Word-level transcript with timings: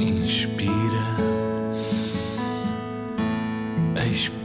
Inspira, 0.00 0.72
expira. 4.08 4.40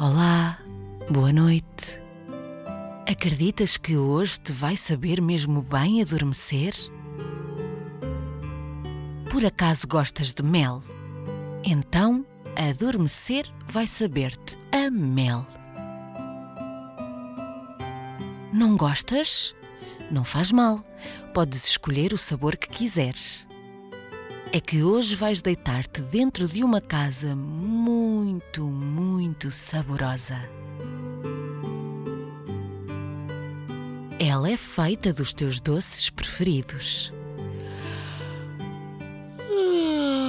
Olá, 0.00 0.58
boa 1.10 1.30
noite. 1.30 2.00
Acreditas 3.06 3.76
que 3.76 3.98
hoje 3.98 4.40
te 4.40 4.50
vai 4.50 4.76
saber 4.76 5.20
mesmo 5.20 5.60
bem 5.60 6.00
adormecer? 6.00 6.72
Por 9.30 9.44
acaso 9.44 9.86
gostas 9.86 10.32
de 10.32 10.42
mel? 10.42 10.80
Então, 11.62 12.24
adormecer 12.56 13.44
vai 13.68 13.86
saber-te 13.86 14.56
a 14.72 14.90
mel. 14.90 15.46
Não 18.52 18.76
gostas? 18.76 19.54
Não 20.10 20.24
faz 20.24 20.52
mal, 20.52 20.84
podes 21.32 21.64
escolher 21.66 22.12
o 22.12 22.18
sabor 22.18 22.54
que 22.54 22.68
quiseres. 22.68 23.46
É 24.52 24.60
que 24.60 24.82
hoje 24.82 25.16
vais 25.16 25.40
deitar-te 25.40 26.02
dentro 26.02 26.46
de 26.46 26.62
uma 26.62 26.78
casa 26.78 27.34
muito, 27.34 28.62
muito 28.64 29.50
saborosa. 29.50 30.36
Ela 34.18 34.50
é 34.50 34.56
feita 34.58 35.14
dos 35.14 35.32
teus 35.32 35.58
doces 35.58 36.10
preferidos. 36.10 37.10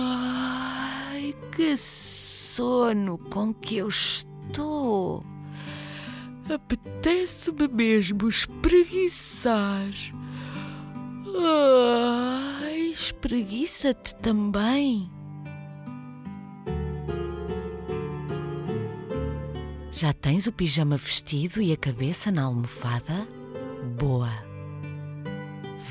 Ai, 0.01 1.35
que 1.51 1.75
sono 1.75 3.17
com 3.17 3.53
que 3.53 3.75
eu 3.77 3.89
estou! 3.89 5.32
Apetece-me 6.49 7.67
mesmo 7.67 8.27
espreguiçar. 8.27 9.91
Ai, 11.35 12.91
espreguiça-te 12.93 14.15
também. 14.15 15.09
Já 19.91 20.11
tens 20.11 20.47
o 20.47 20.51
pijama 20.51 20.97
vestido 20.97 21.61
e 21.61 21.71
a 21.71 21.77
cabeça 21.77 22.31
na 22.31 22.43
almofada? 22.43 23.27
Boa! 23.97 24.31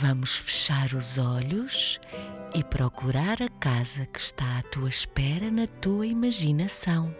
Vamos 0.00 0.37
fechar 0.37 0.92
os 0.94 1.19
olhos 1.19 2.00
e 2.55 2.62
procurar 2.64 3.42
a 3.42 3.48
casa 3.48 4.05
que 4.06 4.20
está 4.20 4.59
à 4.59 4.62
tua 4.64 4.89
espera 4.89 5.50
na 5.50 5.66
tua 5.66 6.06
imaginação. 6.06 7.14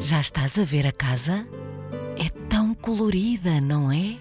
Já 0.00 0.18
estás 0.18 0.58
a 0.58 0.64
ver 0.64 0.86
a 0.86 0.92
casa? 0.92 1.46
É 2.16 2.30
tão 2.48 2.72
colorida, 2.72 3.60
não 3.60 3.92
é? 3.92 4.16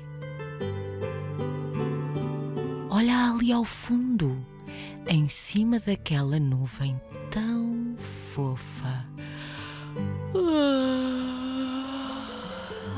Olha 2.89 3.31
ali 3.31 3.53
ao 3.53 3.63
fundo, 3.63 4.45
em 5.07 5.29
cima 5.29 5.79
daquela 5.79 6.37
nuvem 6.37 6.99
tão 7.31 7.95
fofa. 7.97 9.05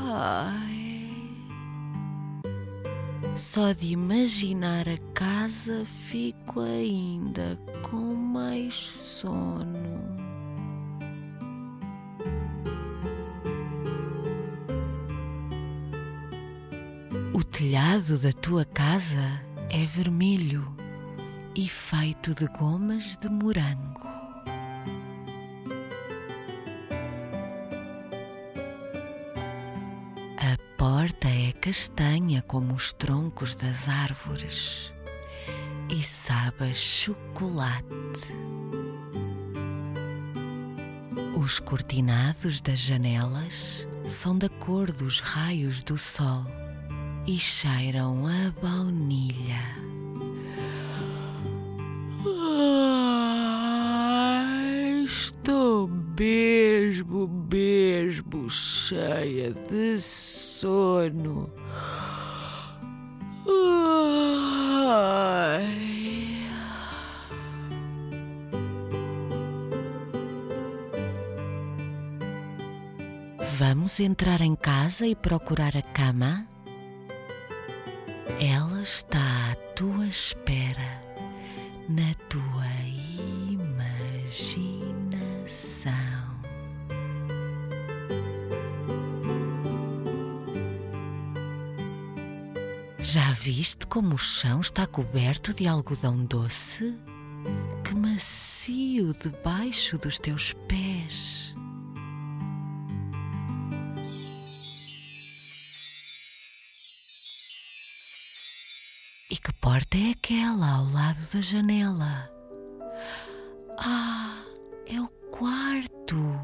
Ai. 0.04 1.06
Só 3.36 3.70
de 3.70 3.92
imaginar 3.92 4.88
a 4.88 4.98
casa 5.14 5.84
fico 5.84 6.58
ainda 6.58 7.56
com 7.88 8.12
mais 8.12 8.74
sono. 8.74 10.11
Telhado 17.52 18.18
da 18.18 18.32
tua 18.32 18.64
casa 18.64 19.38
é 19.68 19.84
vermelho 19.84 20.74
e 21.54 21.68
feito 21.68 22.34
de 22.34 22.46
gomas 22.46 23.14
de 23.16 23.28
morango. 23.28 24.08
A 30.38 30.56
porta 30.78 31.28
é 31.28 31.52
castanha 31.52 32.40
como 32.40 32.74
os 32.74 32.94
troncos 32.94 33.54
das 33.54 33.86
árvores 33.86 34.90
e 35.90 36.02
sabe 36.02 36.72
chocolate. 36.72 38.32
Os 41.36 41.60
cortinados 41.60 42.62
das 42.62 42.78
janelas 42.78 43.86
são 44.06 44.38
da 44.38 44.48
cor 44.48 44.90
dos 44.90 45.20
raios 45.20 45.82
do 45.82 45.98
sol 45.98 46.46
e 47.26 47.38
cheiram 47.38 48.26
a 48.26 48.52
baunilha. 48.60 49.82
Estou 55.04 55.88
mesmo, 56.18 57.28
mesmo 57.50 58.50
cheia 58.50 59.52
de 59.52 60.00
sono. 60.00 61.50
Ai. 64.88 65.92
Vamos 73.58 74.00
entrar 74.00 74.40
em 74.40 74.56
casa 74.56 75.06
e 75.06 75.14
procurar 75.14 75.76
a 75.76 75.82
cama? 75.82 76.51
Ela 78.40 78.82
está 78.82 79.52
à 79.52 79.54
tua 79.74 80.06
espera, 80.06 81.00
na 81.88 82.14
tua 82.28 82.66
imaginação. 83.50 84.72
Já 92.98 93.32
viste 93.32 93.86
como 93.86 94.14
o 94.14 94.18
chão 94.18 94.60
está 94.60 94.86
coberto 94.86 95.52
de 95.52 95.66
algodão 95.66 96.24
doce? 96.24 96.96
Que 97.84 97.94
macio 97.94 99.12
debaixo 99.12 99.98
dos 99.98 100.18
teus 100.18 100.52
pés. 100.68 101.54
E 109.32 109.36
que 109.38 109.50
porta 109.62 109.96
é 109.96 110.10
aquela 110.10 110.72
ao 110.72 110.84
lado 110.92 111.18
da 111.32 111.40
janela? 111.40 112.30
Ah, 113.78 114.44
é 114.86 115.00
o 115.00 115.08
quarto. 115.30 116.38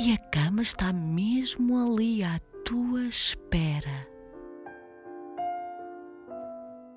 E 0.00 0.12
a 0.12 0.18
cama 0.30 0.62
está 0.62 0.92
mesmo 0.92 1.76
ali 1.84 2.22
à 2.22 2.38
tua 2.64 3.02
espera. 3.06 4.06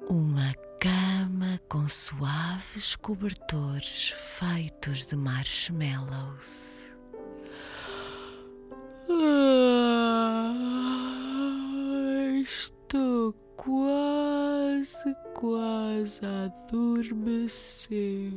Uma 0.08 0.54
cama 0.80 1.60
com 1.68 1.90
suaves 1.90 2.96
cobertores 2.96 4.14
feitos 4.38 5.08
de 5.08 5.16
marshmallows. 5.16 6.82
Ah, 9.10 9.51
quase, 15.02 15.16
quase 15.34 16.26
a 16.26 16.46
adormecer. 16.46 18.32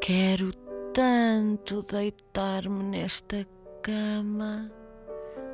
Quero 0.00 0.52
tanto 0.92 1.82
deitar-me 1.82 2.82
nesta 2.84 3.46
cama. 3.82 4.70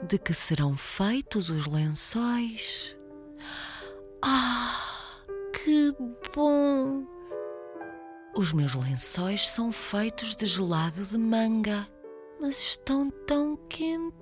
De 0.02 0.18
que 0.18 0.34
serão 0.34 0.76
feitos 0.76 1.48
os 1.50 1.66
lençóis? 1.66 2.96
Ah, 4.22 4.85
que 5.66 5.92
bom! 6.32 7.04
Os 8.36 8.52
meus 8.52 8.76
lençóis 8.76 9.50
são 9.50 9.72
feitos 9.72 10.36
de 10.36 10.46
gelado 10.46 11.02
de 11.02 11.18
manga, 11.18 11.88
mas 12.40 12.56
estão 12.60 13.10
tão 13.26 13.56
quentinhos. 13.68 14.14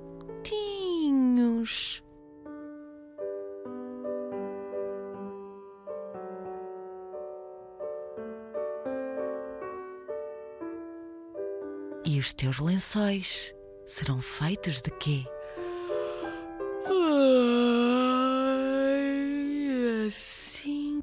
E 12.06 12.19
os 12.19 12.32
teus 12.32 12.58
lençóis 12.58 13.55
serão 13.87 14.19
feitos 14.23 14.81
de 14.81 14.91
quê? 14.93 15.26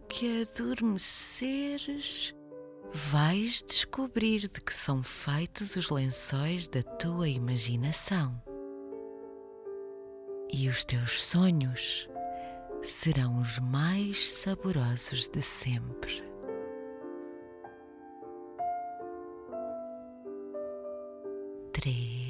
Que 0.07 0.42
adormeceres, 0.42 2.33
vais 2.94 3.63
descobrir 3.63 4.48
de 4.48 4.62
que 4.62 4.74
são 4.74 5.01
feitos 5.01 5.75
os 5.75 5.89
lençóis 5.89 6.68
da 6.68 6.83
tua 6.83 7.30
imaginação. 7.30 8.42
E 10.51 10.68
os 10.68 10.83
teus 10.83 11.24
sonhos 11.25 12.09
serão 12.81 13.42
os 13.42 13.59
mais 13.59 14.31
saborosos 14.31 15.27
de 15.30 15.42
sempre. 15.42 16.24
Três 21.71 22.20